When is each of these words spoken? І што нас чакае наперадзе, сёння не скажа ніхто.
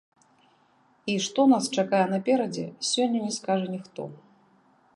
І 1.11 1.17
што 1.25 1.41
нас 1.51 1.65
чакае 1.83 2.01
наперадзе, 2.13 2.63
сёння 2.93 3.19
не 3.27 3.33
скажа 3.39 3.67
ніхто. 3.75 4.07